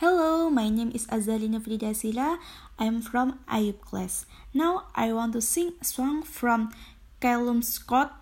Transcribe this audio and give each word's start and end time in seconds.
Hello, 0.00 0.48
my 0.48 0.72
name 0.72 0.88
is 0.94 1.04
Azalina 1.12 1.60
Fridasila. 1.60 2.40
I'm 2.78 3.04
from 3.04 3.38
Ayub 3.44 3.84
class. 3.84 4.24
Now 4.56 4.88
I 4.96 5.12
want 5.12 5.34
to 5.36 5.42
sing 5.44 5.76
a 5.76 5.84
song 5.84 6.22
from 6.22 6.72
Callum 7.20 7.60
Scott 7.60 8.16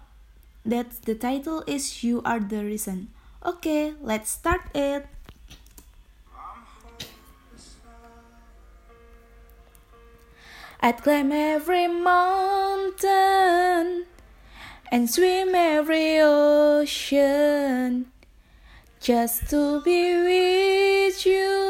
that 0.66 0.90
the 1.06 1.14
title 1.14 1.62
is 1.68 2.02
You 2.02 2.20
Are 2.24 2.40
the 2.40 2.64
Reason. 2.64 3.14
Okay, 3.46 3.94
let's 4.02 4.34
start 4.34 4.62
it. 4.74 5.06
I'd 10.82 10.98
climb 10.98 11.30
every 11.30 11.86
mountain 11.86 13.06
and 14.90 15.06
swim 15.06 15.54
every 15.54 16.18
ocean 16.18 18.10
just 18.98 19.48
to 19.50 19.80
be 19.82 20.12
with 20.26 21.24
you 21.24 21.67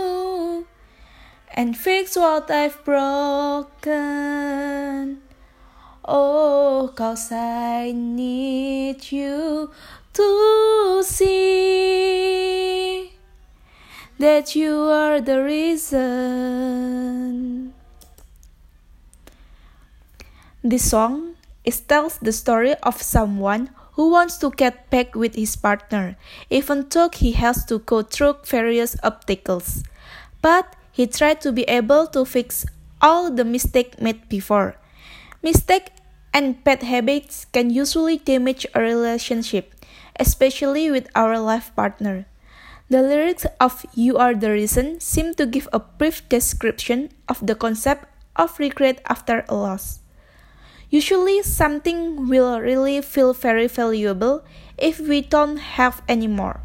and 1.59 1.75
fix 1.77 2.15
what 2.15 2.49
I've 2.53 2.79
broken. 2.85 3.99
Oh, 6.05 6.93
cause 6.95 7.33
I 7.33 7.91
need 7.91 9.11
you 9.11 9.73
to 10.15 11.03
see 11.03 11.51
that 14.21 14.55
you 14.55 14.73
are 14.87 15.21
the 15.21 15.43
reason. 15.43 16.55
This 20.63 20.89
song 20.89 21.35
is 21.65 21.81
tells 21.81 22.19
the 22.19 22.31
story 22.31 22.77
of 22.87 23.03
someone 23.03 23.71
who 23.95 24.11
wants 24.11 24.39
to 24.39 24.51
get 24.51 24.89
back 24.91 25.17
with 25.17 25.35
his 25.35 25.57
partner, 25.57 26.17
even 26.51 26.87
though 26.89 27.11
he 27.13 27.33
has 27.33 27.65
to 27.65 27.81
go 27.81 28.03
through 28.03 28.37
various 28.45 28.95
obstacles. 29.03 29.83
But 30.41 30.78
he 30.99 31.07
tried 31.07 31.41
to 31.41 31.55
be 31.55 31.63
able 31.71 32.09
to 32.09 32.25
fix 32.25 32.67
all 33.01 33.31
the 33.31 33.45
mistakes 33.45 34.03
made 34.03 34.29
before. 34.29 34.75
Mistake 35.45 35.95
and 36.35 36.59
bad 36.65 36.83
habits 36.83 37.47
can 37.55 37.71
usually 37.71 38.19
damage 38.19 38.67
a 38.75 38.81
relationship, 38.81 39.79
especially 40.19 40.91
with 40.91 41.07
our 41.15 41.39
life 41.39 41.71
partner. 41.77 42.27
The 42.91 43.01
lyrics 43.01 43.47
of 43.61 43.87
You 43.95 44.19
Are 44.19 44.35
the 44.35 44.51
Reason 44.51 44.99
seem 44.99 45.35
to 45.35 45.47
give 45.47 45.69
a 45.73 45.79
brief 45.79 46.29
description 46.29 47.11
of 47.29 47.47
the 47.47 47.55
concept 47.55 48.11
of 48.35 48.59
regret 48.59 48.99
after 49.07 49.45
a 49.49 49.55
loss. 49.55 50.01
Usually, 50.91 51.45
something 51.45 52.27
will 52.27 52.59
really 52.59 53.01
feel 53.03 53.35
very 53.35 53.69
valuable 53.69 54.43
if 54.77 54.99
we 54.99 55.21
don't 55.21 55.79
have 55.79 56.03
any 56.09 56.27
more. 56.27 56.59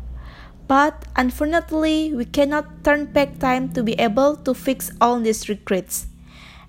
But 0.67 1.05
unfortunately, 1.15 2.13
we 2.13 2.25
cannot 2.25 2.83
turn 2.83 3.05
back 3.05 3.39
time 3.39 3.73
to 3.73 3.83
be 3.83 3.93
able 3.93 4.35
to 4.37 4.53
fix 4.53 4.91
all 5.01 5.19
these 5.19 5.49
regrets. 5.49 6.07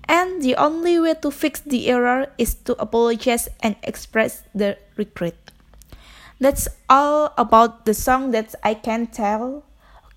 And 0.07 0.41
the 0.41 0.55
only 0.55 0.99
way 0.99 1.15
to 1.21 1.31
fix 1.31 1.61
the 1.61 1.89
error 1.89 2.27
is 2.37 2.53
to 2.65 2.79
apologize 2.79 3.49
and 3.61 3.75
express 3.81 4.43
the 4.53 4.77
regret. 4.97 5.35
That's 6.39 6.67
all 6.89 7.33
about 7.37 7.85
the 7.85 7.93
song 7.93 8.31
that 8.31 8.53
I 8.63 8.73
can 8.73 9.07
tell. 9.07 9.63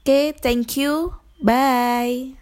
Okay, 0.02 0.32
thank 0.32 0.76
you. 0.76 1.14
Bye. 1.40 2.34